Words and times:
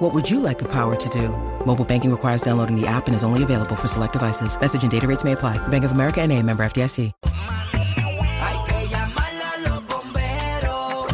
What 0.00 0.14
would 0.14 0.30
you 0.30 0.40
like 0.40 0.58
the 0.58 0.64
power 0.64 0.96
to 0.96 1.08
do? 1.10 1.28
Mobile 1.66 1.84
banking 1.84 2.10
requires 2.10 2.40
downloading 2.40 2.74
the 2.74 2.86
app 2.86 3.06
and 3.06 3.14
is 3.14 3.22
only 3.22 3.42
available 3.42 3.76
for 3.76 3.86
select 3.86 4.14
devices. 4.14 4.58
Message 4.58 4.82
and 4.82 4.90
data 4.90 5.06
rates 5.06 5.24
may 5.24 5.32
apply. 5.32 5.58
Bank 5.68 5.84
of 5.84 5.92
America 5.92 6.22
and 6.22 6.32
a 6.32 6.42
member 6.42 6.64
FDIC. 6.64 7.12
Hay 7.22 8.64
que 8.66 8.88
llamarla 8.88 9.52
a 9.52 9.68
los 9.68 9.86
bomberos, 9.86 11.06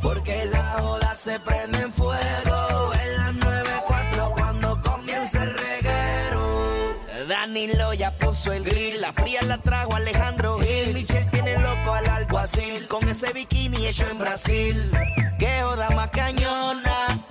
porque 0.00 0.46
la 0.46 0.62
joda 0.78 1.14
se 1.14 1.38
prende 1.40 1.78
en 1.78 1.92
fuego. 1.92 2.90
En 3.04 3.16
las 3.18 3.34
9.4 3.34 4.34
cuando 4.34 4.80
comienza 4.80 5.44
el 5.44 5.54
reguero. 5.58 6.96
Danilo 7.28 7.92
ya 7.92 8.12
puso 8.12 8.50
el 8.54 8.64
grill, 8.64 8.98
la 9.02 9.12
fría 9.12 9.42
la 9.42 9.58
trajo 9.58 9.94
Alejandro 9.94 10.58
Gil. 10.58 11.06
Tiene 11.32 11.58
loco 11.58 11.92
al 11.92 12.08
alguacil, 12.08 12.88
con 12.88 13.06
ese 13.10 13.34
bikini 13.34 13.86
hecho 13.86 14.08
en 14.08 14.18
Brasil. 14.18 14.90
Que 15.38 15.62
más 15.94 16.08
cañona, 16.08 17.26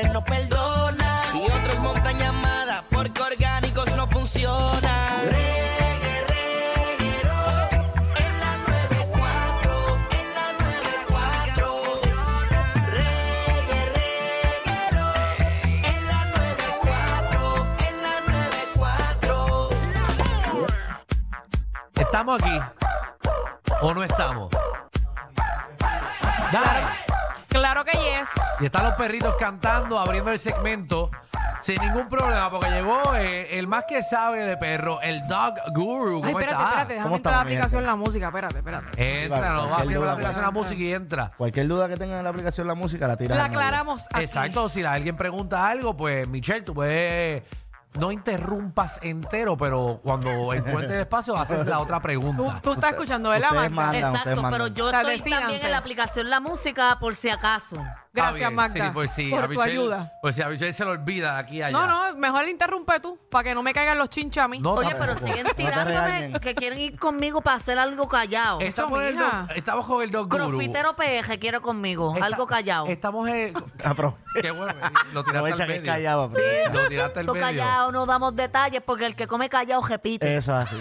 no 0.00 0.24
perdonan. 0.24 1.36
Y 1.36 1.44
otros 1.50 1.78
montan 1.80 2.16
porque 2.90 3.20
orgánicos 3.20 3.94
no 3.94 4.06
funcionan. 4.08 5.28
En 8.16 8.40
la 8.40 8.56
94, 8.56 9.98
en 10.10 10.34
la 10.34 10.52
94. 10.58 12.00
Reggae, 12.90 13.84
reguero, 13.94 15.06
en 15.84 16.00
la 16.08 16.24
94, 16.24 17.66
en 17.88 18.02
la 18.02 18.14
94. 18.32 19.68
¿Estamos 21.96 22.42
aquí? 22.42 22.58
¿O 23.82 23.92
no 23.92 24.02
estamos? 24.04 24.50
Dale. 26.50 27.01
Claro 27.52 27.84
que 27.84 27.92
yes. 27.92 28.30
Y 28.60 28.66
están 28.66 28.84
los 28.84 28.94
perritos 28.94 29.34
cantando, 29.38 29.98
abriendo 29.98 30.30
el 30.30 30.38
segmento. 30.38 31.10
Sin 31.60 31.80
ningún 31.80 32.08
problema, 32.08 32.50
porque 32.50 32.68
llegó 32.70 33.00
eh, 33.14 33.56
el 33.56 33.68
más 33.68 33.84
que 33.86 34.02
sabe 34.02 34.44
de 34.44 34.56
perro, 34.56 35.00
el 35.00 35.24
Dog 35.28 35.54
Guru. 35.72 36.20
¿Cómo 36.20 36.26
Ay, 36.26 36.32
espérate, 36.32 36.52
está? 36.52 36.68
espérate, 36.68 36.92
déjame 36.94 37.02
¿Cómo 37.04 37.16
entrar 37.16 37.34
a 37.34 37.36
la 37.36 37.40
estamos, 37.42 37.46
mi 37.46 37.54
aplicación 37.54 37.80
gente? 37.82 37.86
la 37.86 37.96
música, 37.96 38.26
espérate, 38.26 38.58
espérate. 38.58 39.24
Entra, 39.24 39.50
no 39.52 39.54
va 39.54 39.62
Cualquier 39.62 39.76
haciendo 39.76 40.00
la 40.00 40.06
duda, 40.06 40.12
aplicación 40.12 40.42
la 40.44 40.50
música 40.50 40.82
y 40.82 40.92
entra. 40.92 41.32
Cualquier 41.36 41.68
duda 41.68 41.88
que 41.88 41.96
tengan 41.96 42.18
en 42.18 42.24
la 42.24 42.30
aplicación 42.30 42.66
La 42.66 42.74
Música 42.74 43.06
la 43.06 43.16
tiran. 43.16 43.38
La 43.38 43.44
aclaramos 43.44 44.06
aquí. 44.12 44.24
Exacto, 44.24 44.68
si 44.68 44.82
alguien 44.82 45.16
pregunta 45.16 45.68
algo, 45.68 45.96
pues 45.96 46.26
Michelle, 46.26 46.62
tú 46.62 46.74
puedes. 46.74 47.44
No 47.98 48.10
interrumpas 48.10 48.98
entero, 49.02 49.56
pero 49.56 50.00
cuando 50.02 50.52
encuentres 50.54 51.00
espacio 51.00 51.36
haces 51.36 51.66
la 51.66 51.78
otra 51.78 52.00
pregunta. 52.00 52.60
tú 52.62 52.72
estás 52.72 52.92
escuchando, 52.92 53.28
¿verdad, 53.30 53.50
ustedes 53.50 53.70
Magda? 53.70 53.82
mandan. 53.86 54.04
ustedes 54.14 54.22
Exacto, 54.22 54.42
mandan. 54.42 54.60
pero 54.60 54.66
yo 54.74 54.90
estoy 54.90 55.30
también 55.30 55.64
en 55.64 55.70
la 55.70 55.78
aplicación 55.78 56.30
La 56.30 56.40
Música 56.40 56.96
por 57.00 57.14
si 57.14 57.28
acaso. 57.28 57.76
Gracias, 58.14 58.38
bien, 58.40 58.54
Magda, 58.54 58.84
sí, 58.84 58.90
pues 58.92 59.10
sí, 59.10 59.30
por 59.30 59.38
a 59.44 59.48
tu 59.48 59.54
Michelle- 59.54 59.70
ayuda. 59.72 60.12
Pues 60.20 60.36
si 60.36 60.42
a 60.42 60.48
Michelle 60.50 60.72
se 60.74 60.84
lo 60.84 60.90
olvida 60.90 61.32
de 61.34 61.40
aquí 61.40 61.62
a 61.62 61.66
allá. 61.68 61.78
No, 61.78 61.86
no, 62.12 62.16
mejor 62.18 62.46
interrumpe 62.46 63.00
tú, 63.00 63.18
para 63.30 63.44
que 63.44 63.54
no 63.54 63.62
me 63.62 63.72
caigan 63.72 63.96
los 63.96 64.10
chinches 64.10 64.42
a 64.44 64.48
mí. 64.48 64.58
No, 64.60 64.72
Oye, 64.72 64.90
tampoco. 64.90 65.14
pero 65.18 65.26
siguen 65.26 65.44
No 65.46 65.48
te 65.50 65.54
tirándome 65.54 65.90
regañen. 65.96 66.32
que 66.34 66.54
quieren 66.54 66.78
ir 66.78 66.98
conmigo 66.98 67.40
para 67.40 67.56
hacer 67.56 67.78
algo 67.78 68.06
callado. 68.08 68.60
Estamos, 68.60 68.90
con 68.92 69.02
el 69.02 69.14
mija. 69.16 69.46
dog- 69.48 69.56
estamos 69.56 69.86
con 69.86 70.02
el 70.02 70.10
Dog 70.10 70.28
Guru. 70.28 70.48
Crofitero 70.50 70.94
PG 70.94 71.38
quiero 71.40 71.62
conmigo, 71.62 72.12
Está- 72.14 72.26
algo 72.26 72.46
callado. 72.46 72.86
Estamos 72.86 73.28
en... 73.30 73.54
Apro- 73.82 74.14
Qué 74.40 74.50
bueno, 74.50 74.74
lo 75.12 75.24
tiraste 75.24 75.30
Aprovecha 75.30 75.62
al 75.62 75.68
que 75.68 75.74
es 75.76 75.80
medio. 75.82 75.92
callado. 75.92 76.22
aprovecha. 76.24 76.68
Lo 76.70 76.88
tiraste 76.88 77.20
al 77.20 77.26
medio. 77.26 77.40
callado 77.40 77.92
no 77.92 78.06
damos 78.06 78.34
detalles 78.36 78.82
porque 78.84 79.06
el 79.06 79.14
que 79.16 79.26
come 79.26 79.48
callado 79.48 79.82
repite. 79.86 80.36
Eso 80.36 80.58
es 80.60 80.68
así. 80.70 80.78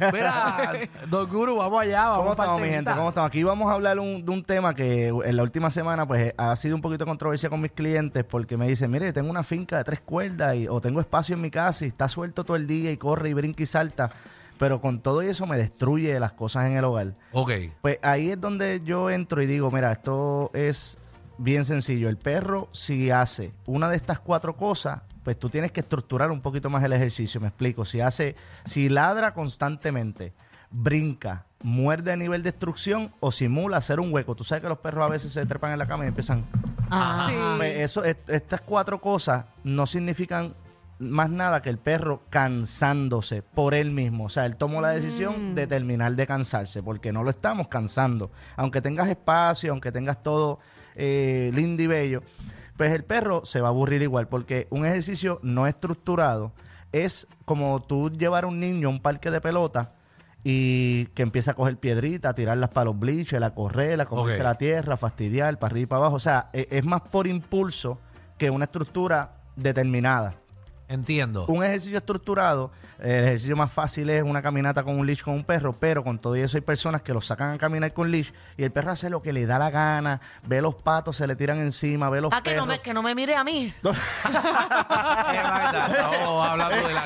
Mira, 0.12 0.72
Dog 1.06 1.28
Guru, 1.30 1.56
vamos 1.56 1.80
allá. 1.80 2.04
Vamos 2.08 2.18
¿Cómo 2.18 2.30
estamos, 2.32 2.60
mi 2.60 2.68
gente? 2.68 2.90
¿Cómo 2.92 3.08
estamos? 3.10 3.28
Aquí 3.28 3.42
vamos 3.42 3.70
a 3.70 3.74
hablar 3.74 3.98
un- 3.98 4.24
de 4.24 4.30
un 4.30 4.42
tema 4.42 4.72
que 4.74 5.08
en 5.08 5.36
la 5.36 5.42
última 5.42 5.70
semana 5.70 6.06
pues 6.06 6.32
ha 6.38 6.56
sido 6.66 6.76
un 6.76 6.82
poquito 6.82 7.04
de 7.04 7.08
controversia 7.08 7.48
con 7.48 7.60
mis 7.60 7.72
clientes 7.72 8.24
porque 8.24 8.56
me 8.56 8.68
dicen, 8.68 8.90
mire, 8.90 9.12
tengo 9.12 9.30
una 9.30 9.42
finca 9.42 9.78
de 9.78 9.84
tres 9.84 10.00
cuerdas 10.00 10.56
y, 10.56 10.68
o 10.68 10.80
tengo 10.80 11.00
espacio 11.00 11.34
en 11.34 11.40
mi 11.40 11.50
casa 11.50 11.84
y 11.84 11.88
está 11.88 12.08
suelto 12.08 12.44
todo 12.44 12.56
el 12.56 12.66
día 12.66 12.90
y 12.90 12.96
corre 12.96 13.30
y 13.30 13.34
brinca 13.34 13.62
y 13.62 13.66
salta, 13.66 14.10
pero 14.58 14.80
con 14.80 15.00
todo 15.00 15.22
eso 15.22 15.46
me 15.46 15.56
destruye 15.56 16.18
las 16.20 16.32
cosas 16.32 16.66
en 16.66 16.76
el 16.76 16.84
hogar. 16.84 17.14
Ok. 17.32 17.50
Pues 17.80 17.98
ahí 18.02 18.30
es 18.30 18.40
donde 18.40 18.82
yo 18.84 19.10
entro 19.10 19.42
y 19.42 19.46
digo, 19.46 19.70
mira, 19.70 19.92
esto 19.92 20.50
es 20.54 20.98
bien 21.38 21.64
sencillo. 21.64 22.08
El 22.08 22.16
perro, 22.16 22.68
si 22.72 23.10
hace 23.10 23.52
una 23.66 23.88
de 23.88 23.96
estas 23.96 24.18
cuatro 24.18 24.56
cosas, 24.56 25.02
pues 25.22 25.38
tú 25.38 25.48
tienes 25.48 25.72
que 25.72 25.80
estructurar 25.80 26.30
un 26.30 26.40
poquito 26.40 26.70
más 26.70 26.84
el 26.84 26.92
ejercicio. 26.92 27.40
Me 27.40 27.48
explico. 27.48 27.84
Si 27.84 28.00
hace, 28.00 28.36
si 28.64 28.88
ladra 28.88 29.34
constantemente, 29.34 30.32
brinca, 30.70 31.46
muerde 31.62 32.12
a 32.12 32.16
nivel 32.16 32.42
de 32.42 32.50
destrucción 32.52 33.12
o 33.20 33.30
simula 33.32 33.76
hacer 33.78 34.00
un 34.00 34.12
hueco. 34.12 34.34
Tú 34.34 34.44
sabes 34.44 34.62
que 34.62 34.68
los 34.68 34.78
perros 34.78 35.04
a 35.04 35.08
veces 35.08 35.32
se 35.32 35.46
trepan 35.46 35.72
en 35.72 35.78
la 35.78 35.86
cama 35.86 36.04
y 36.04 36.08
empiezan. 36.08 36.44
Sí. 37.28 37.34
Pues 37.56 37.78
eso, 37.78 38.04
est- 38.04 38.28
estas 38.30 38.60
cuatro 38.60 39.00
cosas 39.00 39.46
no 39.64 39.86
significan 39.86 40.54
más 40.98 41.28
nada 41.28 41.60
que 41.60 41.68
el 41.68 41.78
perro 41.78 42.22
cansándose 42.30 43.42
por 43.42 43.74
él 43.74 43.90
mismo. 43.90 44.24
O 44.24 44.28
sea, 44.28 44.46
él 44.46 44.56
tomó 44.56 44.80
la 44.80 44.90
decisión 44.90 45.54
de 45.54 45.66
terminar 45.66 46.14
de 46.14 46.26
cansarse, 46.26 46.82
porque 46.82 47.12
no 47.12 47.22
lo 47.22 47.30
estamos 47.30 47.68
cansando. 47.68 48.30
Aunque 48.56 48.80
tengas 48.80 49.08
espacio, 49.08 49.72
aunque 49.72 49.92
tengas 49.92 50.22
todo 50.22 50.58
eh, 50.94 51.50
lindo 51.54 51.82
y 51.82 51.86
bello, 51.86 52.22
pues 52.76 52.92
el 52.92 53.04
perro 53.04 53.44
se 53.44 53.60
va 53.60 53.68
a 53.68 53.70
aburrir 53.70 54.02
igual, 54.02 54.28
porque 54.28 54.66
un 54.70 54.86
ejercicio 54.86 55.40
no 55.42 55.66
estructurado 55.66 56.52
es 56.92 57.26
como 57.44 57.82
tú 57.82 58.10
llevar 58.10 58.44
a 58.44 58.46
un 58.46 58.60
niño 58.60 58.88
a 58.88 58.90
un 58.92 59.00
parque 59.00 59.30
de 59.30 59.40
pelota 59.40 59.92
y 60.48 61.06
que 61.06 61.22
empieza 61.24 61.50
a 61.50 61.54
coger 61.54 61.76
piedritas, 61.76 62.30
a 62.30 62.34
tirarlas 62.36 62.70
para 62.70 62.84
los 62.84 62.96
bleachers, 63.00 63.42
a 63.44 63.50
correr, 63.52 64.00
a 64.00 64.06
comerse 64.06 64.38
Ok. 64.38 64.44
la 64.44 64.54
tierra, 64.54 64.94
a 64.94 64.96
fastidiar, 64.96 65.58
para 65.58 65.72
arriba 65.72 65.82
y 65.82 65.86
para 65.86 65.98
abajo. 66.02 66.14
O 66.14 66.20
sea, 66.20 66.50
e- 66.52 66.68
es 66.70 66.84
más 66.84 67.00
por 67.00 67.26
impulso 67.26 67.98
que 68.38 68.48
una 68.50 68.66
estructura 68.66 69.38
determinada. 69.56 70.36
Entiendo. 70.88 71.46
Un 71.46 71.64
ejercicio 71.64 71.98
estructurado, 71.98 72.70
el 73.00 73.24
ejercicio 73.24 73.56
más 73.56 73.72
fácil 73.72 74.08
es 74.08 74.22
una 74.22 74.40
caminata 74.40 74.84
con 74.84 74.96
un 74.98 75.04
leash 75.04 75.22
con 75.22 75.34
un 75.34 75.42
perro, 75.44 75.74
pero 75.78 76.04
con 76.04 76.18
todo 76.18 76.36
eso 76.36 76.56
hay 76.56 76.60
personas 76.60 77.02
que 77.02 77.12
lo 77.12 77.20
sacan 77.20 77.54
a 77.54 77.58
caminar 77.58 77.92
con 77.92 78.08
leash 78.10 78.30
y 78.56 78.62
el 78.62 78.70
perro 78.70 78.92
hace 78.92 79.10
lo 79.10 79.20
que 79.20 79.32
le 79.32 79.46
da 79.46 79.58
la 79.58 79.70
gana, 79.70 80.20
ve 80.44 80.62
los 80.62 80.76
patos, 80.76 81.16
se 81.16 81.26
le 81.26 81.34
tiran 81.34 81.58
encima, 81.58 82.08
ve 82.08 82.20
los 82.20 82.32
Ah, 82.32 82.40
que 82.40 82.50
no, 82.54 82.66
perros. 82.66 82.68
me, 82.68 82.78
que 82.80 82.94
no 82.94 83.02
me 83.02 83.14
mire 83.16 83.34
a 83.34 83.42
mí. 83.42 83.74
Estamos 83.82 83.98
hablando 86.48 86.88
de 86.88 86.94
la 86.94 87.02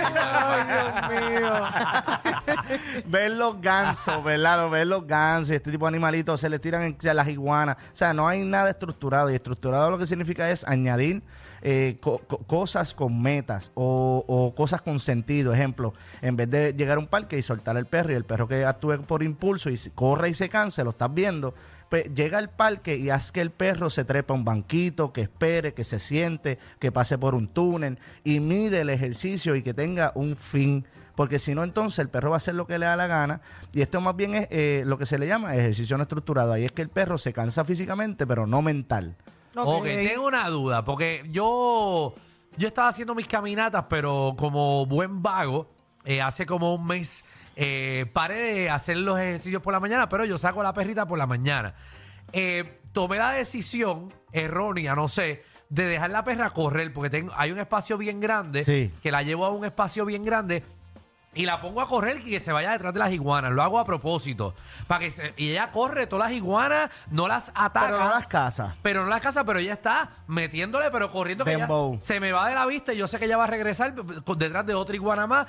ver 3.07 3.31
los 3.33 3.61
gansos, 3.61 4.23
¿verdad? 4.23 4.69
Ver 4.69 4.87
los 4.87 5.07
gansos 5.07 5.51
y 5.51 5.55
este 5.55 5.71
tipo 5.71 5.87
de 5.87 5.89
animalitos 5.89 6.41
se 6.41 6.49
le 6.49 6.59
tiran 6.59 6.83
en 6.83 6.97
a 7.09 7.15
las 7.15 7.29
iguanas. 7.29 7.77
O 7.79 7.97
sea, 7.97 8.13
no 8.13 8.29
hay 8.29 8.45
nada 8.45 8.71
estructurado. 8.71 9.31
Y 9.31 9.35
estructurado 9.35 9.91
lo 9.91 9.99
que 9.99 10.07
significa 10.07 10.51
es 10.51 10.65
añadir 10.67 11.23
eh, 11.63 11.99
co- 12.01 12.21
co- 12.27 12.39
cosas 12.39 12.95
con 12.95 13.21
metas 13.21 13.73
o, 13.75 14.53
cosas 14.57 14.83
con 14.83 14.99
sentido. 15.01 15.53
Ejemplo, 15.53 15.95
en 16.23 16.37
vez 16.37 16.51
de 16.51 16.73
llegar 16.75 16.97
a 16.97 17.01
un 17.01 17.07
parque 17.07 17.39
y 17.39 17.43
soltar 17.43 17.77
al 17.77 17.87
perro 17.87 18.13
y 18.13 18.17
el 18.17 18.25
perro 18.25 18.49
que 18.49 18.65
actúe 18.65 19.03
por 19.07 19.23
impulso 19.23 19.71
y 19.71 19.77
corre 19.95 20.31
y 20.31 20.35
se 20.35 20.49
canse, 20.49 20.85
lo 20.85 20.91
estás 20.91 21.13
viendo. 21.13 21.55
Pues 21.89 22.15
llega 22.15 22.39
al 22.39 22.51
parque 22.51 22.97
y 22.97 23.11
haz 23.11 23.33
que 23.33 23.41
el 23.41 23.51
perro 23.51 23.91
se 23.91 24.05
trepa 24.05 24.33
a 24.33 24.37
un 24.37 24.45
banquito, 24.45 25.13
que 25.13 25.23
espere, 25.23 25.75
que 25.75 25.83
se 25.85 25.99
siente, 25.99 26.59
que 26.79 26.93
pase 26.93 27.19
por 27.19 27.35
un 27.35 27.49
túnel 27.49 27.99
y 28.23 28.39
mide 28.41 28.83
el 28.83 28.91
ejercicio 28.91 29.57
y 29.57 29.63
que 29.63 29.75
tenga 29.75 30.13
un 30.15 30.37
fin 30.37 30.85
porque 31.17 31.39
si 31.39 31.55
no, 31.55 31.65
entonces 31.65 31.99
el 31.99 32.09
perro 32.09 32.31
va 32.31 32.37
a 32.37 32.39
hacer 32.39 32.55
lo 32.55 32.67
que 32.67 32.79
le 32.79 32.87
da 32.87 32.97
la 32.97 33.07
gana. 33.07 33.43
Y 33.75 33.83
esto 33.83 34.01
más 34.01 34.17
bien 34.17 34.35
es 34.35 34.49
eh, 34.51 34.85
lo 34.87 34.97
que 34.97 35.05
se 35.05 35.19
le 35.19 35.27
llama 35.27 35.55
ejercicio 35.55 35.99
no 35.99 36.05
estructurado. 36.05 36.53
Ahí 36.55 36.65
es 36.65 36.73
que 36.73 36.81
el 36.81 36.89
perro 36.89 37.19
se 37.19 37.35
cansa 37.35 37.63
físicamente, 37.67 38.27
pero 38.27 38.47
no 38.47 38.63
mental. 38.63 39.17
Ok, 39.55 39.85
tengo 39.85 40.27
una 40.27 40.49
duda, 40.49 40.85
porque 40.85 41.25
yo, 41.31 42.15
yo 42.57 42.69
estaba 42.69 42.89
haciendo 42.89 43.15
mis 43.15 43.27
caminatas, 43.27 43.85
pero 43.89 44.35
como 44.39 44.87
buen 44.87 45.23
vago, 45.23 45.69
eh, 46.05 46.23
hace 46.23 46.47
como 46.47 46.75
un 46.75 46.87
mes 46.87 47.25
eh, 47.57 48.07
paré 48.13 48.37
de 48.37 48.71
hacer 48.71 48.97
los 48.99 49.19
ejercicios 49.19 49.61
por 49.61 49.73
la 49.73 49.81
mañana, 49.81 50.09
pero 50.09 50.25
yo 50.25 50.39
saco 50.39 50.61
a 50.61 50.65
la 50.65 50.73
perrita 50.73 51.07
por 51.07 51.19
la 51.19 51.27
mañana. 51.27 51.75
Eh, 52.33 52.81
tomé 52.93 53.19
la 53.19 53.33
decisión 53.33 54.15
errónea, 54.33 54.95
no 54.95 55.09
sé, 55.09 55.43
de 55.69 55.85
dejar 55.85 56.11
la 56.11 56.25
perra 56.25 56.51
correr, 56.51 56.93
porque 56.93 57.11
tengo, 57.11 57.33
hay 57.37 57.51
un 57.51 57.59
espacio 57.59 57.99
bien 57.99 58.21
grande, 58.21 58.65
Sí. 58.65 58.91
que 59.03 59.11
la 59.11 59.23
llevo 59.23 59.45
a 59.45 59.51
un 59.51 59.65
espacio 59.65 60.05
bien 60.05 60.25
grande. 60.25 60.63
Y 61.33 61.47
la 61.47 61.61
pongo 61.61 61.81
a 61.81 61.87
correr 61.87 62.19
y 62.27 62.31
que 62.31 62.41
se 62.41 62.51
vaya 62.51 62.73
detrás 62.73 62.93
de 62.93 62.99
las 62.99 63.13
iguanas. 63.13 63.53
Lo 63.53 63.63
hago 63.63 63.79
a 63.79 63.85
propósito. 63.85 64.55
Para 64.89 64.99
que 65.01 65.11
se- 65.13 65.33
y 65.37 65.51
ella 65.51 65.71
corre 65.71 66.09
todas 66.09 66.29
las 66.29 66.37
iguanas, 66.37 66.91
no 67.11 67.29
las 67.29 67.53
ataca. 67.55 67.87
Pero 67.87 67.99
no 68.05 68.11
las 68.11 68.27
casas. 68.27 68.75
Pero 68.83 69.05
no 69.05 69.09
la 69.11 69.21
casa, 69.21 69.45
pero 69.45 69.61
ella 69.61 69.75
está 69.75 70.11
metiéndole, 70.27 70.91
pero 70.91 71.11
corriendo 71.13 71.45
que 71.45 71.53
ella 71.55 71.67
se 72.01 72.19
me 72.19 72.33
va 72.33 72.49
de 72.49 72.57
la 72.57 72.67
vista 72.67 72.93
y 72.93 72.97
yo 72.97 73.07
sé 73.07 73.19
que 73.21 73.27
ella 73.27 73.37
va 73.37 73.45
a 73.45 73.47
regresar 73.49 73.95
detrás 73.95 74.67
de 74.67 74.75
otra 74.75 74.95
iguana 74.97 75.27
más. 75.27 75.47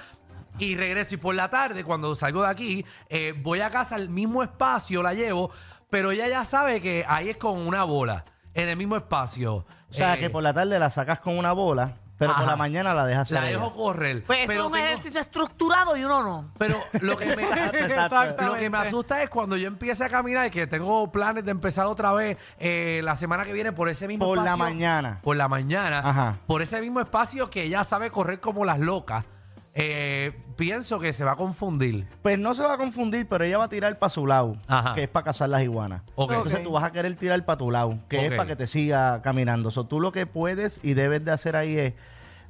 y 0.60 0.76
regreso. 0.76 1.16
Y 1.16 1.18
por 1.18 1.34
la 1.34 1.50
tarde, 1.50 1.84
cuando 1.84 2.14
salgo 2.14 2.44
de 2.44 2.50
aquí, 2.50 2.86
eh, 3.10 3.34
voy 3.42 3.62
a 3.62 3.70
casa 3.72 3.96
al 3.96 4.10
mismo 4.10 4.44
espacio, 4.44 5.02
la 5.02 5.14
llevo, 5.14 5.50
pero 5.90 6.12
ella 6.12 6.28
ya 6.28 6.44
sabe 6.46 6.82
que 6.82 7.06
ahí 7.08 7.30
es 7.30 7.38
con 7.38 7.58
una 7.58 7.84
bola, 7.86 8.26
en 8.54 8.68
el 8.68 8.76
mismo 8.78 8.98
espacio. 8.98 9.56
O 9.56 9.66
sea, 9.90 10.16
Eh, 10.16 10.20
que 10.20 10.30
por 10.30 10.44
la 10.44 10.54
tarde 10.54 10.78
la 10.78 10.90
sacas 10.90 11.22
con 11.22 11.38
una 11.38 11.54
bola, 11.54 11.96
pero 12.28 12.36
por 12.36 12.46
la 12.48 12.56
mañana 12.56 12.94
la 12.94 13.06
dejas 13.06 13.32
la 13.32 13.40
hacer 13.42 13.52
dejo 13.52 13.66
ella. 13.68 13.76
correr. 13.76 14.24
Pues 14.24 14.40
eso 14.40 14.48
pero 14.48 14.60
es 14.62 14.66
un 14.68 14.72
tengo- 14.74 14.86
ejercicio 14.86 15.20
estructurado 15.22 15.98
y 15.98 16.04
uno 16.06 16.24
no. 16.24 16.52
Pero 16.58 16.76
lo 17.02 17.18
que 17.18 17.36
me, 17.36 17.44
lo 18.46 18.56
que 18.56 18.70
me 18.70 18.78
asusta 18.78 19.24
es 19.24 19.30
cuando 19.30 19.58
yo 19.58 19.68
empiece 19.68 20.04
a 20.06 20.10
caminar 20.10 20.48
y 20.48 20.50
que 20.52 20.68
tengo 20.68 21.12
planes 21.12 21.44
de 21.46 21.52
empezar 21.52 21.86
otra 21.88 22.12
vez 22.14 22.38
eh, 22.60 23.02
la 23.04 23.16
semana 23.16 23.44
que 23.46 23.54
viene 23.54 23.72
por 23.72 23.90
ese 23.90 24.08
mismo 24.08 24.26
Por 24.26 24.38
la 24.38 24.44
espacio. 24.52 24.64
mañana. 24.64 25.20
Por 25.22 25.36
la 25.36 25.48
mañana. 25.48 26.00
Ajá. 26.04 26.38
Por 26.48 26.62
ese 26.62 26.80
mismo 26.82 27.00
espacio 27.00 27.50
que 27.50 27.64
ella 27.64 27.84
sabe 27.84 28.12
correr 28.12 28.40
como 28.40 28.66
las 28.66 28.80
locas. 28.80 29.26
Eh, 29.74 30.34
pienso 30.58 31.00
que 31.00 31.14
se 31.14 31.24
va 31.24 31.34
a 31.34 31.36
confundir. 31.36 32.06
Pues 32.22 32.38
no 32.38 32.54
se 32.54 32.64
va 32.64 32.74
a 32.74 32.78
confundir, 32.78 33.28
pero 33.28 33.44
ella 33.46 33.58
va 33.58 33.66
a 33.66 33.70
tirar 33.70 33.98
para 34.00 34.10
su 34.10 34.28
lado, 34.28 34.58
Ajá. 34.68 34.94
que 34.94 35.04
es 35.04 35.10
para 35.10 35.24
cazar 35.26 35.50
las 35.50 35.64
iguanas. 35.64 36.02
Ok. 36.16 36.32
Entonces 36.34 36.64
tú 36.64 36.72
vas 36.72 36.84
a 36.84 36.92
querer 36.92 37.16
tirar 37.16 37.44
para 37.46 37.58
tu 37.58 37.72
lado, 37.72 37.98
que 38.10 38.18
Ok. 38.18 38.24
es 38.24 38.32
para 38.36 38.48
que 38.48 38.56
te 38.56 38.68
siga 38.68 39.22
caminando. 39.22 39.72
So, 39.72 39.86
tú 39.86 40.00
lo 40.00 40.12
que 40.12 40.26
puedes 40.26 40.80
y 40.84 40.94
debes 40.94 41.24
de 41.24 41.32
hacer 41.32 41.56
ahí 41.56 41.78
es 41.78 41.94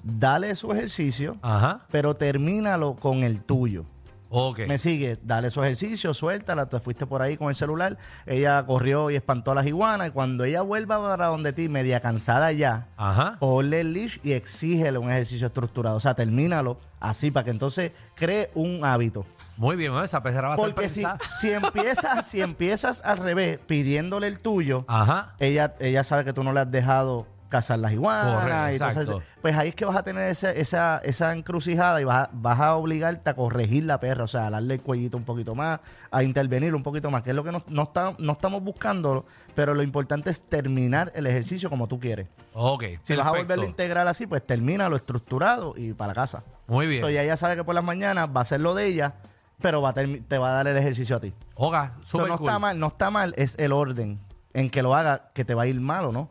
dale 0.04 0.56
su 0.56 0.72
ejercicio, 0.72 1.38
Ajá. 1.44 1.82
pero 1.92 2.16
termínalo 2.16 2.96
con 2.96 3.24
el 3.24 3.44
tuyo. 3.44 3.86
Ok. 4.34 4.60
Me 4.66 4.78
sigue, 4.78 5.18
dale 5.22 5.52
su 5.52 5.62
ejercicio, 5.62 6.14
suéltala, 6.14 6.68
te 6.70 6.80
fuiste 6.80 7.06
por 7.06 7.22
ahí 7.22 7.36
con 7.36 7.50
el 7.50 7.56
celular, 7.56 7.98
ella 8.26 8.66
corrió 8.66 9.12
y 9.12 9.16
espantó 9.16 9.52
a 9.52 9.56
las 9.56 9.68
iguanas, 9.68 10.08
y 10.08 10.12
cuando 10.12 10.46
ella 10.46 10.62
vuelva 10.62 11.02
para 11.02 11.28
donde 11.28 11.52
ti, 11.52 11.68
media 11.68 12.00
cansada 12.00 12.54
ya, 12.54 12.88
Ajá. 12.96 13.36
ponle 13.40 13.82
el 13.82 13.92
leash 13.92 14.20
y 14.24 14.32
exígele 14.32 14.98
un 14.98 15.12
ejercicio 15.12 15.48
estructurado. 15.48 15.98
O 15.98 16.00
sea, 16.00 16.14
termínalo 16.16 16.80
así 17.02 17.30
para 17.30 17.44
que 17.44 17.52
entonces 17.52 17.92
cree 18.16 18.52
un 18.56 18.86
hábito. 18.86 19.26
Muy 19.58 19.76
bien, 19.76 19.92
¿no? 19.92 20.02
esa 20.02 20.24
pecera 20.24 20.48
va 20.48 20.54
a 20.54 20.58
Porque 20.58 20.88
si, 20.88 21.04
si 21.40 21.52
empiezas, 21.52 22.26
si 22.30 22.42
empiezas 22.42 23.02
al 23.04 23.18
revés, 23.18 23.60
pidiéndole 23.68 24.28
el 24.28 24.40
tuyo, 24.40 24.86
Ajá. 24.88 25.36
ella, 25.40 25.76
ella 25.80 26.06
sabe 26.06 26.24
que 26.24 26.32
tú 26.32 26.44
no 26.44 26.54
le 26.54 26.62
has 26.62 26.72
dejado 26.72 27.28
cazar 27.52 27.78
las 27.78 27.92
iguanas. 27.92 28.34
Correcto, 28.44 28.70
y 28.72 28.74
entonces, 28.74 29.04
exacto. 29.04 29.24
pues 29.44 29.56
ahí 29.56 29.70
es 29.70 29.76
que 29.76 29.86
vas 29.86 29.96
a 29.98 30.02
tener 30.04 30.32
ese- 30.32 30.60
esa, 30.60 30.98
esa 31.04 31.34
encrucijada 31.34 32.02
y 32.02 32.04
vas 32.06 32.28
a, 32.28 32.32
vas 32.34 32.60
a 32.60 32.76
obligarte 32.76 33.30
a 33.30 33.36
corregir 33.36 33.86
la 33.86 34.00
perra, 34.00 34.24
o 34.24 34.28
sea, 34.28 34.48
a 34.48 34.50
darle 34.50 34.76
el 34.76 34.82
cuellito 34.82 35.18
un 35.18 35.24
poquito 35.26 35.54
más, 35.54 35.80
a 36.10 36.24
intervenir 36.24 36.74
un 36.74 36.82
poquito 36.82 37.12
más, 37.12 37.22
que 37.22 37.30
es 37.30 37.36
lo 37.36 37.44
que 37.44 37.52
no, 37.52 37.62
no, 37.68 37.84
está- 37.84 38.16
no 38.18 38.32
estamos 38.32 38.64
buscando, 38.64 39.26
pero 39.54 39.76
lo 39.76 39.84
importante 39.84 40.32
es 40.32 40.42
terminar 40.42 41.12
el 41.14 41.28
ejercicio 41.28 41.70
como 41.70 41.88
tú 41.88 42.00
quieres. 42.00 42.28
Ok. 42.54 42.86
Si 43.04 43.16
vas 43.16 43.28
a 43.28 43.32
volverlo 43.32 43.66
integral 43.66 44.08
así, 44.08 44.26
pues 44.26 44.44
termínalo 44.44 44.96
estructurado 44.96 45.74
y 45.78 45.94
para 45.94 46.08
la 46.08 46.16
casa. 46.16 46.44
Muy 46.68 46.88
bien. 46.88 47.00
Entonces 47.00 47.16
ya 47.16 47.24
ella 47.24 47.38
sabe 47.38 47.56
que 47.58 47.64
por 47.64 47.76
las 47.76 47.84
mañanas 47.84 48.30
va 48.36 48.42
a 48.42 48.46
ser 48.46 48.62
lo 48.62 48.74
de 48.74 48.86
ella, 48.88 49.14
pero 49.62 49.82
va 49.82 49.90
a 49.90 49.94
te 49.94 50.38
va 50.38 50.50
a 50.50 50.54
dar 50.54 50.68
el 50.70 50.78
ejercicio 50.78 51.18
a 51.18 51.20
ti. 51.20 51.34
Oga, 51.56 51.94
So, 52.04 52.18
súper 52.18 52.28
no 52.30 52.38
cool. 52.38 52.48
está 52.48 52.60
mal, 52.60 52.80
no 52.80 52.88
está 52.88 53.12
mal, 53.12 53.34
es 53.38 53.58
el 53.60 53.74
orden 53.74 54.20
en 54.54 54.70
que 54.70 54.82
lo 54.82 54.96
haga 54.96 55.30
que 55.34 55.46
te 55.46 55.54
va 55.54 55.64
a 55.64 55.68
ir 55.68 55.80
mal 55.80 56.06
o 56.06 56.12
no. 56.12 56.30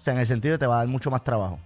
O 0.00 0.02
sea, 0.02 0.14
en 0.14 0.20
el 0.20 0.26
sentido 0.26 0.52
de 0.52 0.56
que 0.56 0.60
te 0.60 0.66
va 0.66 0.76
a 0.76 0.78
dar 0.78 0.88
mucho 0.88 1.10
más 1.10 1.22
trabajo. 1.22 1.58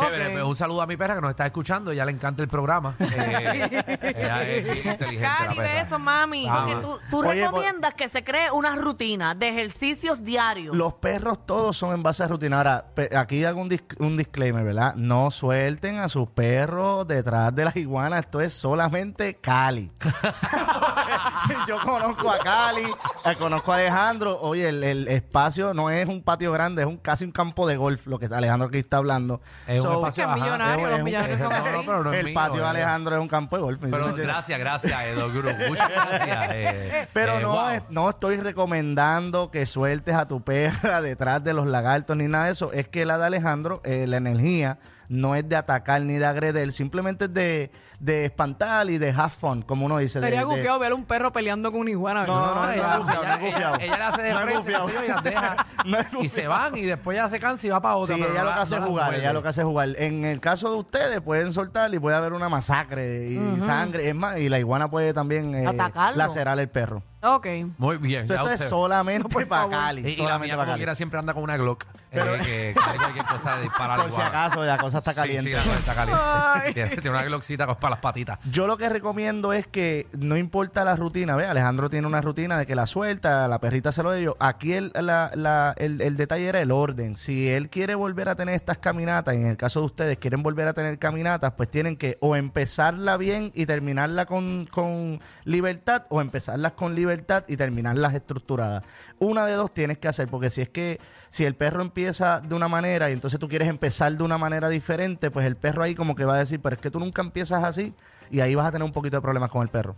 Chévere, 0.00 0.26
Ok. 0.26 0.32
pues 0.32 0.44
un 0.44 0.56
saludo 0.56 0.82
a 0.82 0.86
mi 0.86 0.96
perra 0.96 1.14
que 1.14 1.20
nos 1.20 1.30
está 1.30 1.46
escuchando. 1.46 1.92
Ya 1.92 2.04
le 2.04 2.12
encanta 2.12 2.42
el 2.42 2.48
programa. 2.48 2.96
Eh, 3.10 4.14
ella 4.16 4.42
es 4.48 4.64
bien 4.64 4.76
inteligente. 4.78 5.20
la 5.22 5.36
Cari, 5.38 5.56
perra. 5.56 5.74
besos, 5.74 6.00
mami. 6.00 6.46
Ah, 6.48 6.66
tú, 6.82 6.98
tú 7.10 7.26
Oye, 7.26 7.44
recomiendas 7.46 7.94
que 7.94 8.08
se 8.08 8.24
cree 8.24 8.50
una 8.50 8.74
rutina 8.76 9.34
de 9.34 9.48
ejercicios 9.48 10.24
diarios. 10.24 10.74
Los 10.76 10.94
perros 10.94 11.44
todos 11.46 11.76
son 11.76 11.92
en 11.94 12.02
base 12.02 12.22
a 12.24 12.28
rutina. 12.28 12.58
Ahora, 12.58 12.86
pe- 12.94 13.14
aquí 13.16 13.44
hago 13.44 13.60
un, 13.60 13.68
dis- 13.70 13.96
un 13.98 14.16
disclaimer, 14.16 14.64
¿verdad? 14.64 14.94
No 14.96 15.30
suelten 15.30 15.98
a 15.98 16.08
sus 16.08 16.28
perros 16.28 17.06
detrás 17.06 17.54
de 17.54 17.64
las 17.64 17.76
iguanas. 17.76 18.20
Esto 18.20 18.40
es 18.40 18.54
solamente 18.54 19.34
Cali. 19.34 19.90
Yo 21.66 21.78
conozco 21.82 22.30
a 22.30 22.38
Cali, 22.38 22.82
eh, 23.24 23.36
conozco 23.38 23.72
a 23.72 23.76
Alejandro. 23.76 24.38
Oye, 24.40 24.68
el, 24.68 24.82
el 24.84 25.08
espacio 25.08 25.74
no 25.74 25.90
es 25.90 26.06
un 26.06 26.22
patio 26.22 26.52
grande, 26.52 26.82
es 26.82 26.88
un 26.88 26.96
casi 26.96 27.24
un 27.24 27.32
campo 27.32 27.66
de 27.66 27.76
golf, 27.76 28.06
lo 28.06 28.18
que 28.18 28.26
Alejandro 28.26 28.68
aquí 28.68 28.78
está 28.78 28.98
hablando. 28.98 29.40
Es 29.66 29.82
un 29.84 29.89
So, 29.92 30.06
espacio 30.06 30.14
Que 30.14 30.20
es 30.22 30.26
ajá. 30.36 30.44
millonario, 30.44 30.84
es 30.86 30.90
los 30.90 30.98
un- 30.98 31.04
millonarios 31.04 31.34
es 31.40 31.44
son 31.44 31.52
un- 31.52 31.58
así. 31.60 31.72
no, 31.72 31.80
pero 31.84 32.04
no 32.04 32.12
es 32.12 32.18
el 32.20 32.24
mío, 32.26 32.34
patio 32.34 32.62
de. 32.62 32.68
Alejandro 32.68 33.14
es 33.16 33.20
un 33.22 33.28
campo 33.28 33.56
de 33.56 33.62
golf. 33.62 33.80
¿me 33.82 33.88
Pero 33.90 34.14
gracias, 34.14 34.58
gracias, 34.58 35.04
Edo. 35.04 35.28
Muchas 35.28 35.88
gracias. 35.90 36.48
eh, 36.52 37.08
Pero 37.12 37.38
eh, 37.38 37.42
no, 37.42 37.52
wow. 37.52 37.68
es- 37.70 37.82
no 37.90 38.10
estoy 38.10 38.36
recomendando 38.38 39.50
que 39.50 39.66
sueltes 39.66 40.14
a 40.14 40.26
tu 40.26 40.42
perra 40.42 41.00
detrás 41.02 41.42
de 41.44 41.52
los 41.54 41.66
lagartos 41.66 42.16
ni 42.16 42.28
nada 42.28 42.46
de 42.46 42.52
eso. 42.52 42.72
Es 42.72 42.88
que 42.88 43.04
la 43.04 43.18
de 43.18 43.26
Alejandro, 43.26 43.80
eh, 43.84 44.06
la 44.06 44.16
energía, 44.16 44.78
no 45.10 45.34
es 45.34 45.46
de 45.48 45.56
atacar 45.56 46.00
ni 46.02 46.14
de 46.18 46.24
agreder, 46.24 46.72
simplemente 46.72 47.24
es 47.24 47.34
de, 47.34 47.72
de 47.98 48.26
espantar 48.26 48.88
y 48.90 48.96
de 48.96 49.10
have 49.10 49.28
fun, 49.30 49.60
como 49.62 49.84
uno 49.86 49.98
dice. 49.98 50.20
Sería 50.20 50.38
de- 50.38 50.44
gufiado 50.44 50.78
ver 50.78 50.92
a 50.92 50.94
un 50.94 51.04
perro 51.04 51.32
peleando 51.32 51.72
con 51.72 51.80
una 51.80 51.90
iguana. 51.90 52.24
No, 52.26 52.54
no, 52.54 52.54
no, 52.66 52.70
ella, 52.70 52.82
no 52.82 52.88
ella- 52.88 52.98
gufiado. 53.36 53.74
ella- 53.74 53.84
ella 53.84 53.96
le 53.98 54.04
hace 54.04 54.22
de 54.22 54.32
No 54.32 54.38
frente 54.40 54.72
yo, 54.72 54.88
y 55.04 55.08
las 55.08 55.24
deja. 55.24 55.66
No 55.84 55.98
y 56.22 56.28
se 56.28 56.46
van 56.46 56.78
y 56.78 56.82
después 56.82 57.16
ya 57.16 57.28
se 57.28 57.40
cansa 57.40 57.66
y 57.66 57.70
va 57.70 57.82
para 57.82 57.96
otra. 57.96 58.14
Sí, 58.14 58.20
pero 58.22 58.32
ella 58.34 58.42
no 58.42 58.46
lo 58.46 58.50
que 58.52 58.56
la- 58.56 58.62
hace 58.62 58.70
no 58.70 58.76
es 58.76 58.82
la 58.82 58.86
jugar, 58.88 59.14
ella 59.14 59.32
lo 59.32 59.42
que 59.42 59.48
hace 59.48 59.60
es 59.62 59.66
jugar. 59.66 59.88
En 59.98 60.24
el 60.24 60.38
caso 60.40 60.70
de 60.70 60.76
ustedes, 60.78 61.20
pueden 61.20 61.52
soltar 61.52 61.92
y 61.92 61.98
puede 61.98 62.16
haber 62.16 62.32
una 62.32 62.48
masacre 62.48 63.26
y 63.30 63.60
sangre. 63.60 64.08
Es 64.08 64.14
más, 64.14 64.38
y 64.38 64.48
la 64.48 64.60
iguana 64.60 64.88
puede 64.88 65.12
también 65.12 65.54
eh, 65.56 65.66
lacerar 66.14 66.56
el 66.60 66.68
perro. 66.68 67.02
Ok. 67.22 67.46
Muy 67.78 67.98
bien. 67.98 68.26
Ya 68.26 68.36
esto 68.36 68.50
es 68.50 68.60
solamente 68.68 69.28
por 69.28 69.46
para 69.46 69.62
favor. 69.62 69.76
Cali. 69.76 70.00
Y, 70.02 70.04
y 70.06 70.10
la 70.10 70.16
solamente 70.16 70.46
mía 70.46 70.56
para 70.56 70.64
como 70.66 70.72
Cali. 70.72 70.78
quiera 70.80 70.94
siempre 70.94 71.18
anda 71.18 71.34
con 71.34 71.42
una 71.42 71.56
Glock. 71.58 71.84
eh, 72.12 72.40
que 72.42 72.74
cae 72.80 72.96
cualquier 72.96 73.26
cosa 73.26 73.56
de 73.56 73.62
disparar 73.62 74.00
Por 74.02 74.12
si 74.12 74.20
acaso, 74.20 74.64
la 74.64 74.78
cosa 74.78 74.98
está 74.98 75.10
Sí, 75.12 75.16
caliente. 75.16 75.50
Sí, 75.50 75.56
la 75.56 75.62
cosa 75.62 75.78
está 75.78 75.94
caliente. 75.94 76.22
Ay. 76.24 76.74
Tiene, 76.74 76.90
tiene 76.96 77.10
una 77.10 77.22
Glockcita 77.24 77.66
con- 77.66 77.76
para 77.76 77.90
las 77.90 78.00
patitas. 78.00 78.38
Yo 78.50 78.66
lo 78.66 78.76
que 78.78 78.88
recomiendo 78.88 79.52
es 79.52 79.66
que 79.66 80.06
no 80.18 80.36
importa 80.36 80.84
la 80.84 80.96
rutina, 80.96 81.36
ve, 81.36 81.44
Alejandro 81.46 81.90
tiene 81.90 82.06
una 82.06 82.20
rutina 82.22 82.58
de 82.58 82.66
que 82.66 82.74
la 82.74 82.86
suelta, 82.86 83.46
la 83.48 83.58
perrita 83.60 83.92
se 83.92 84.02
lo 84.02 84.10
de 84.12 84.20
ellos. 84.22 84.34
Aquí 84.40 84.72
el, 84.72 84.90
la- 84.94 85.30
la- 85.34 85.74
el, 85.76 86.00
el 86.00 86.16
detalle 86.16 86.46
era 86.48 86.60
el 86.60 86.70
orden. 86.70 87.16
Si 87.16 87.48
él 87.50 87.68
quiere 87.68 87.94
volver 87.94 88.28
a 88.30 88.34
tener 88.34 88.54
estas 88.54 88.78
caminatas, 88.78 89.34
en 89.34 89.46
el 89.46 89.56
caso 89.58 89.80
de 89.80 89.86
ustedes 89.86 90.18
quieren 90.18 90.42
volver 90.42 90.68
a 90.68 90.72
tener 90.72 90.98
caminatas, 90.98 91.52
pues 91.56 91.70
tienen 91.70 91.96
que 91.96 92.16
o 92.20 92.34
empezarla 92.34 93.16
bien 93.18 93.52
y 93.54 93.66
terminarla 93.66 94.24
con, 94.26 94.66
con 94.70 95.20
libertad, 95.44 96.04
o 96.08 96.20
empezarlas 96.20 96.72
con 96.72 96.94
libertad 97.10 97.44
y 97.48 97.56
terminarlas 97.56 98.14
estructuradas. 98.14 98.84
Una 99.18 99.46
de 99.46 99.54
dos 99.54 99.74
tienes 99.74 99.98
que 99.98 100.08
hacer, 100.08 100.28
porque 100.28 100.50
si 100.50 100.60
es 100.60 100.68
que 100.68 101.00
si 101.28 101.44
el 101.44 101.54
perro 101.54 101.82
empieza 101.82 102.40
de 102.40 102.54
una 102.54 102.68
manera 102.68 103.10
y 103.10 103.12
entonces 103.12 103.40
tú 103.40 103.48
quieres 103.48 103.68
empezar 103.68 104.16
de 104.16 104.22
una 104.22 104.38
manera 104.38 104.68
diferente, 104.68 105.30
pues 105.30 105.46
el 105.46 105.56
perro 105.56 105.82
ahí 105.82 105.94
como 105.94 106.14
que 106.14 106.24
va 106.24 106.36
a 106.36 106.38
decir, 106.38 106.60
pero 106.60 106.76
es 106.76 106.80
que 106.80 106.90
tú 106.90 107.00
nunca 107.00 107.22
empiezas 107.22 107.64
así 107.64 107.94
y 108.30 108.40
ahí 108.40 108.54
vas 108.54 108.66
a 108.66 108.72
tener 108.72 108.84
un 108.84 108.92
poquito 108.92 109.16
de 109.16 109.22
problemas 109.22 109.50
con 109.50 109.62
el 109.62 109.68
perro. 109.68 109.96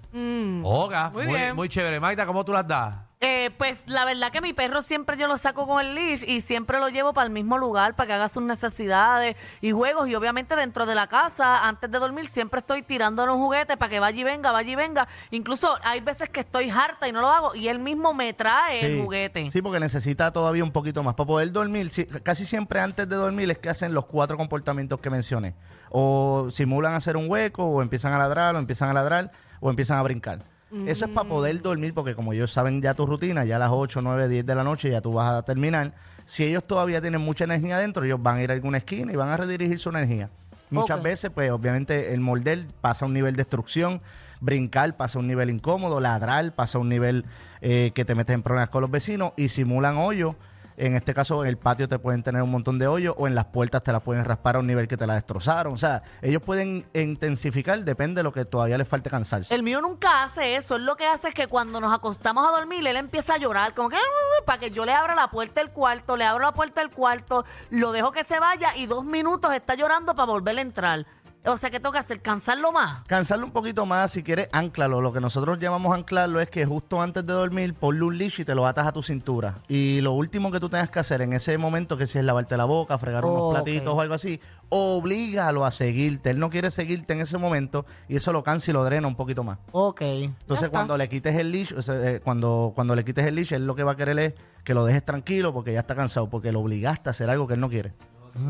Oga, 0.65 1.11
Muy 1.11 1.27
muy, 1.27 1.35
bien. 1.39 1.57
muy 1.57 1.69
chévere. 1.69 1.99
Magda, 2.01 2.25
¿cómo 2.27 2.45
tú 2.45 2.53
las 2.53 2.67
das? 2.67 2.95
Eh, 3.25 3.51
pues 3.57 3.79
la 3.87 4.05
verdad 4.05 4.33
que 4.33 4.41
mi 4.41 4.53
perro 4.53 4.83
siempre 4.83 5.17
yo 5.17 5.29
lo 5.29 5.39
saco 5.39 5.65
con 5.65 5.81
el 5.85 5.95
leash 5.95 6.25
y 6.27 6.41
siempre 6.41 6.81
lo 6.81 6.89
llevo 6.89 7.13
para 7.13 7.27
el 7.29 7.33
mismo 7.33 7.57
lugar 7.57 7.95
para 7.95 8.09
que 8.09 8.13
haga 8.15 8.29
sus 8.29 8.43
necesidades 8.43 9.37
y 9.61 9.71
juegos 9.71 10.09
y 10.09 10.17
obviamente 10.17 10.57
dentro 10.57 10.87
de 10.87 10.97
la 10.97 11.07
casa 11.07 11.69
antes 11.69 11.89
de 11.89 12.01
dormir 12.01 12.27
siempre 12.27 12.59
estoy 12.59 12.83
tirándole 12.83 13.31
un 13.31 13.39
juguete 13.39 13.77
para 13.77 13.89
que 13.91 14.01
vaya 14.01 14.21
y 14.21 14.25
venga, 14.25 14.51
vaya 14.51 14.73
y 14.73 14.75
venga. 14.75 15.07
Incluso 15.31 15.69
hay 15.85 16.01
veces 16.01 16.31
que 16.31 16.41
estoy 16.41 16.69
harta 16.71 17.07
y 17.07 17.13
no 17.13 17.21
lo 17.21 17.29
hago 17.29 17.55
y 17.55 17.69
él 17.69 17.79
mismo 17.79 18.13
me 18.13 18.33
trae 18.33 18.85
el 18.85 19.03
juguete. 19.05 19.53
Sí, 19.53 19.63
porque 19.63 19.79
necesita 19.79 20.33
todavía 20.33 20.65
un 20.65 20.73
poquito 20.73 21.05
más. 21.05 21.15
Para 21.15 21.27
poder 21.29 21.53
dormir, 21.53 21.91
sí, 21.91 22.07
casi 22.25 22.45
siempre 22.45 22.81
antes 22.81 23.09
de 23.09 23.15
dormir 23.15 23.49
es 23.53 23.59
que 23.59 23.69
hacen 23.69 23.95
los 23.95 24.07
cuatro 24.07 24.37
comportamientos 24.37 24.99
que 24.99 25.11
mencioné. 25.11 25.55
O 25.95 26.49
simulan 26.51 26.95
hacer 26.95 27.17
un 27.17 27.31
hueco, 27.31 27.65
o 27.65 27.83
empiezan 27.83 28.13
a 28.15 28.19
ladrar, 28.19 28.57
o 28.57 28.59
empiezan 28.59 28.89
a 28.89 28.95
ladrar, 28.95 29.31
o 29.61 29.71
empiezan 29.71 29.99
a 29.99 30.03
brincar. 30.03 30.41
Eso 30.87 31.05
es 31.05 31.11
para 31.11 31.29
poder 31.29 31.61
dormir, 31.61 31.93
porque 31.93 32.15
como 32.15 32.33
ellos 32.33 32.51
saben 32.51 32.81
ya 32.81 32.95
tu 32.95 33.05
rutina, 33.05 33.45
ya 33.45 33.57
a 33.57 33.59
las 33.59 33.71
8, 33.71 34.01
9, 34.01 34.27
10 34.27 34.47
de 34.47 34.55
la 34.55 34.65
noche 34.65 34.91
ya 34.91 35.03
tú 35.03 35.13
vas 35.13 35.35
a 35.35 35.43
terminar. 35.43 35.93
Si 36.25 36.45
ellos 36.45 36.65
todavía 36.65 37.03
tienen 37.03 37.21
mucha 37.21 37.45
energía 37.45 37.77
adentro, 37.77 38.05
ellos 38.05 38.23
van 38.23 38.39
a 38.39 38.43
ir 38.43 38.51
a 38.51 38.55
alguna 38.55 38.79
esquina 38.79 39.13
y 39.13 39.17
van 39.17 39.29
a 39.29 39.37
redirigir 39.37 39.79
su 39.79 39.91
energía. 39.91 40.31
Muchas 40.71 41.03
veces, 41.03 41.31
pues 41.31 41.51
obviamente 41.51 42.15
el 42.15 42.21
morder 42.21 42.67
pasa 42.81 43.05
a 43.05 43.09
un 43.09 43.13
nivel 43.13 43.35
de 43.35 43.43
destrucción, 43.43 44.01
brincar 44.41 44.97
pasa 44.97 45.19
a 45.19 45.21
un 45.21 45.27
nivel 45.27 45.51
incómodo, 45.51 46.01
ladrar 46.01 46.53
pasa 46.53 46.79
a 46.79 46.81
un 46.81 46.89
nivel 46.89 47.27
eh, 47.61 47.91
que 47.95 48.07
te 48.07 48.15
metes 48.15 48.35
en 48.35 48.43
problemas 48.43 48.71
con 48.71 48.81
los 48.81 48.91
vecinos 48.91 49.33
y 49.37 49.49
simulan 49.49 49.99
hoyo. 49.99 50.37
En 50.85 50.97
este 50.97 51.15
caso, 51.15 51.45
en 51.45 51.49
el 51.49 51.57
patio 51.59 51.87
te 51.87 52.01
pueden 52.01 52.25
tener 52.25 52.43
un 52.43 52.51
montón 52.51 52.77
de 52.77 52.89
hoyos 52.89 53.15
o 53.17 53.29
en 53.29 53.37
las 53.37 53.45
puertas 53.45 53.85
te 53.85 53.93
las 53.93 54.03
pueden 54.03 54.25
raspar 54.25 54.57
a 54.57 54.59
un 54.59 54.67
nivel 54.67 54.89
que 54.89 54.97
te 54.97 55.07
la 55.07 55.15
destrozaron. 55.15 55.75
O 55.75 55.77
sea, 55.77 56.03
ellos 56.23 56.43
pueden 56.43 56.85
intensificar, 56.93 57.85
depende 57.85 58.19
de 58.19 58.25
lo 58.25 58.33
que 58.33 58.45
todavía 58.45 58.77
les 58.77 58.89
falte 58.89 59.09
cansarse. 59.09 59.55
El 59.55 59.63
mío 59.63 59.81
nunca 59.81 60.25
hace 60.25 60.57
eso. 60.57 60.75
Él 60.75 60.85
lo 60.85 60.97
que 60.97 61.07
hace 61.07 61.29
es 61.29 61.35
que 61.35 61.47
cuando 61.47 61.81
nos 61.81 61.95
acostamos 61.95 62.49
a 62.49 62.51
dormir, 62.51 62.85
él 62.85 62.97
empieza 62.97 63.35
a 63.35 63.39
llorar, 63.39 63.75
como 63.77 63.91
que 63.91 63.95
"Ah", 63.97 64.43
para 64.45 64.59
que 64.59 64.73
yo 64.73 64.85
le 64.85 64.93
abra 64.93 65.15
la 65.15 65.29
puerta 65.31 65.61
del 65.61 65.71
cuarto, 65.71 66.17
le 66.17 66.25
abro 66.25 66.43
la 66.43 66.53
puerta 66.53 66.81
del 66.81 66.91
cuarto, 66.91 67.45
lo 67.71 67.93
dejo 67.93 68.11
que 68.11 68.25
se 68.25 68.41
vaya 68.41 68.77
y 68.77 68.87
dos 68.87 69.05
minutos 69.05 69.55
está 69.55 69.77
llorando 69.77 70.17
para 70.17 70.33
volver 70.33 70.59
a 70.59 70.63
entrar. 70.63 71.07
O 71.45 71.59
sea, 71.59 71.71
¿qué 71.71 71.81
tengo 71.81 71.91
que 71.91 71.99
hacer? 71.99 72.23
¿Cansarlo 72.23 72.71
más? 72.71 73.05
Cansarlo 73.09 73.45
un 73.45 73.51
poquito 73.53 73.85
más, 73.85 74.13
si 74.13 74.23
quieres, 74.23 74.49
anclalo. 74.53 75.01
Lo 75.01 75.13
que 75.13 75.21
nosotros 75.21 75.59
llamamos 75.59 75.93
anclarlo 75.93 76.41
es 76.41 76.49
que 76.49 76.65
justo 76.65 77.03
antes 77.03 77.27
de 77.27 77.33
dormir, 77.33 77.75
ponle 77.75 78.05
un 78.05 78.17
leash 78.17 78.41
y 78.43 78.45
te 78.45 78.55
lo 78.55 78.65
atas 78.65 78.87
a 78.87 78.93
tu 78.93 79.03
cintura. 79.03 79.57
Y 79.69 80.01
lo 80.03 80.13
último 80.13 80.53
que 80.53 80.61
tú 80.61 80.69
tengas 80.69 80.89
que 80.89 81.01
hacer 81.01 81.21
en 81.21 81.33
ese 81.33 81.59
momento, 81.59 81.97
que 81.97 82.07
si 82.07 82.19
es 82.19 82.25
lavarte 82.25 82.57
la 82.57 82.65
boca, 82.65 82.97
fregar 82.97 83.25
Oh, 83.25 83.33
unos 83.51 83.55
platitos 83.55 83.89
ok. 83.89 83.99
o 83.99 84.01
algo 84.03 84.15
así, 84.15 84.41
oblígalo 84.69 85.65
a 85.65 85.71
seguirte. 85.73 86.31
Él 86.31 86.39
no 86.39 86.49
quiere 86.49 86.71
seguirte 86.71 87.13
en 87.13 87.21
ese 87.21 87.39
momento 87.39 87.87
y 88.09 88.17
eso 88.17 88.33
lo 88.33 88.43
cansa 88.45 88.71
y 88.71 88.75
lo 88.75 88.85
drena 88.85 89.09
un 89.09 89.17
poquito 89.17 89.43
más. 89.43 89.59
Ok. 89.73 90.01
Entonces, 90.03 90.69
cuando 90.71 90.97
le 90.97 91.09
quites 91.09 91.35
el 91.35 91.51
leash, 91.51 91.75
o 91.77 91.83
sea, 91.83 91.97
eh, 92.09 92.21
cuando, 92.21 92.73
cuando 92.75 92.95
le 92.95 93.05
quites 93.05 93.27
el 93.27 93.35
leash, 93.35 93.53
él 93.55 93.67
lo 93.67 93.75
que 93.75 93.83
va 93.83 93.93
a 93.93 93.97
querer 93.97 94.19
es 94.19 94.35
que 94.65 94.75
lo 94.75 94.85
dejes 94.85 95.05
tranquilo 95.05 95.53
porque 95.53 95.73
ya 95.73 95.81
está 95.81 95.95
cansado, 95.97 96.29
porque 96.31 96.53
lo 96.53 96.61
obligaste 96.61 97.09
a 97.09 97.11
hacer 97.11 97.29
algo 97.31 97.47
que 97.49 97.55
él 97.55 97.61
no 97.61 97.69
quiere. 97.69 97.95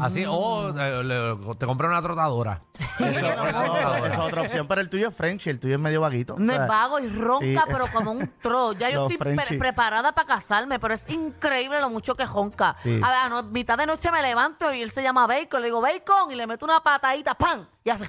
Así, 0.00 0.24
o 0.28 0.68
eh, 0.78 1.02
le- 1.04 1.54
te 1.56 1.66
compré 1.66 1.88
una 1.88 2.00
trotadora. 2.02 2.62
Eso, 2.98 3.08
eso- 3.26 3.46
esa 3.48 4.06
es 4.08 4.18
otra 4.18 4.42
opción. 4.42 4.66
Pero 4.68 4.80
el 4.80 4.88
tuyo 4.88 5.08
es 5.08 5.14
French, 5.14 5.46
el 5.48 5.58
tuyo 5.60 5.74
es 5.74 5.80
medio 5.80 6.00
vaguito. 6.00 6.36
No 6.38 6.52
es 6.52 6.66
vago 6.68 6.98
y 7.00 7.08
ronca, 7.08 7.44
sí, 7.44 7.56
pero 7.66 7.84
es- 7.86 7.90
como 7.90 8.12
un 8.12 8.32
tro. 8.40 8.72
Ya 8.72 8.90
yo 8.90 9.00
Los 9.02 9.10
estoy 9.12 9.16
pre- 9.18 9.34
Frenchies. 9.34 9.58
preparada 9.58 10.12
para 10.12 10.26
casarme, 10.26 10.78
pero 10.78 10.94
es 10.94 11.08
increíble 11.10 11.80
lo 11.80 11.90
mucho 11.90 12.14
que 12.14 12.26
ronca. 12.26 12.76
Sí. 12.82 13.00
A 13.02 13.08
ver, 13.10 13.18
a 13.18 13.28
no- 13.28 13.42
mitad 13.44 13.76
de 13.76 13.86
noche 13.86 14.10
me 14.12 14.22
levanto 14.22 14.72
y 14.72 14.82
él 14.82 14.90
se 14.92 15.02
llama 15.02 15.26
Bacon. 15.26 15.60
Le 15.60 15.66
digo, 15.68 15.80
Bacon, 15.80 16.30
y 16.30 16.34
le 16.36 16.46
meto 16.46 16.64
una 16.64 16.80
patadita, 16.82 17.34
¡pam! 17.34 17.66
Y 17.84 17.90
hace... 17.90 18.08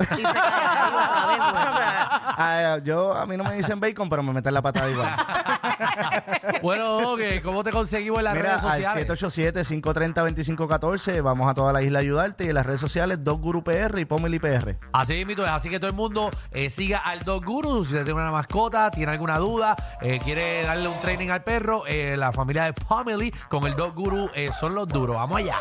y 0.00 0.04
se 0.04 0.22
cae 0.22 0.32
ahí 0.32 0.94
otra 1.00 1.26
vez, 1.26 1.38
güey. 1.38 1.96
Ah, 2.38 2.78
yo, 2.82 3.14
a 3.14 3.24
mí 3.26 3.36
no 3.36 3.44
me 3.44 3.54
dicen 3.54 3.80
bacon, 3.80 4.10
pero 4.10 4.22
me 4.22 4.32
meten 4.32 4.52
la 4.52 4.60
patada 4.60 4.90
igual. 4.90 5.08
bueno, 6.62 7.12
ok, 7.12 7.20
¿cómo 7.42 7.64
te 7.64 7.70
conseguimos 7.70 8.18
en 8.18 8.24
las 8.24 8.34
Mira, 8.34 8.58
redes 8.58 8.64
al 8.64 8.84
sociales? 8.84 9.54
787-530-2514 9.54 11.22
vamos 11.22 11.50
a 11.50 11.54
toda 11.54 11.72
la 11.72 11.82
isla 11.82 11.98
a 11.98 12.02
ayudarte 12.02 12.44
y 12.44 12.48
en 12.48 12.54
las 12.54 12.66
redes 12.66 12.80
sociales 12.80 13.24
Dos 13.24 13.40
Guru 13.40 13.64
PR 13.64 13.98
y 13.98 14.04
Pomeli 14.04 14.38
PR. 14.38 14.76
Así 14.92 15.24
mismo 15.24 15.44
es, 15.44 15.48
así 15.48 15.70
que 15.70 15.80
todo 15.80 15.90
el 15.90 15.96
mundo 15.96 16.30
eh, 16.50 16.68
siga 16.70 16.98
al 16.98 17.20
Dog 17.20 17.44
Guru. 17.44 17.84
Si 17.84 17.92
usted 17.92 18.04
tiene 18.04 18.20
una 18.20 18.30
mascota, 18.30 18.90
tiene 18.90 19.12
alguna 19.12 19.38
duda, 19.38 19.74
eh, 20.00 20.18
quiere 20.22 20.62
darle 20.62 20.88
un 20.88 21.00
training 21.00 21.30
al 21.30 21.42
perro, 21.42 21.86
eh, 21.86 22.16
la 22.16 22.32
familia 22.32 22.64
de 22.64 22.72
Pomely 22.72 23.30
con 23.48 23.66
el 23.66 23.74
Dog 23.74 23.94
Guru 23.94 24.30
eh, 24.34 24.50
son 24.52 24.74
los 24.74 24.86
duros. 24.88 25.16
Vamos 25.16 25.38
allá. 25.38 25.58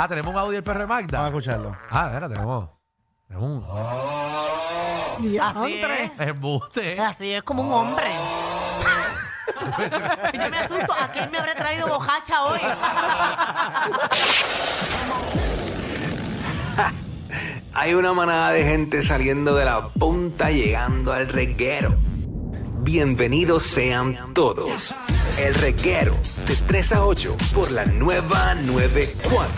Ah, 0.00 0.06
tenemos 0.06 0.32
un 0.32 0.38
audio 0.38 0.52
del 0.52 0.62
perro 0.62 0.78
de 0.78 0.86
Vamos 0.86 1.02
a 1.12 1.16
Magda. 1.16 1.26
escucharlo. 1.26 1.76
Ah, 1.90 2.08
mira, 2.14 2.28
tenemos. 2.28 2.68
Tenemos 3.26 3.50
un. 3.50 3.64
Así 5.40 5.82
es. 5.82 6.12
Embuste. 6.20 7.00
Así 7.00 7.32
es 7.32 7.42
como 7.42 7.62
un 7.64 7.72
hombre. 7.72 8.04
Y 10.32 10.38
yo 10.38 10.50
me 10.50 10.58
asusto, 10.58 10.92
¿a 10.92 11.10
quién 11.10 11.30
me 11.32 11.38
habré 11.38 11.54
traído 11.56 11.88
bojacha 11.88 12.44
hoy? 12.44 12.60
Hay 17.74 17.94
una 17.94 18.12
manada 18.12 18.52
de 18.52 18.62
gente 18.62 19.02
saliendo 19.02 19.56
de 19.56 19.64
la 19.64 19.88
punta 19.88 20.50
llegando 20.50 21.12
al 21.12 21.28
reguero. 21.28 21.96
Bienvenidos 22.80 23.64
sean 23.64 24.32
todos. 24.32 24.94
El 25.38 25.54
reguero 25.54 26.14
de 26.46 26.54
3 26.54 26.92
a 26.92 27.04
8 27.04 27.36
por 27.52 27.70
la 27.72 27.84
nueva 27.84 28.54
94. 28.54 29.48